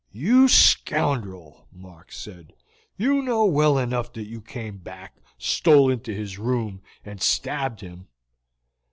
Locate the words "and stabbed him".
7.05-8.07